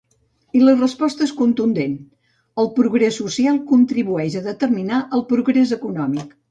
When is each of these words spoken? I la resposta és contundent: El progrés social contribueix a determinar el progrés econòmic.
I 0.59 0.61
la 0.61 0.71
resposta 0.77 1.23
és 1.25 1.33
contundent: 1.41 1.93
El 2.65 2.71
progrés 2.81 3.21
social 3.23 3.63
contribueix 3.75 4.43
a 4.43 4.47
determinar 4.51 5.05
el 5.21 5.27
progrés 5.35 5.81
econòmic. 5.83 6.39